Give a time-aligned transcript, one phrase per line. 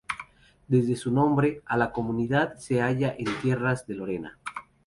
[0.67, 4.39] Debe su nombre a la comunidad se haya en tierras de Lorena.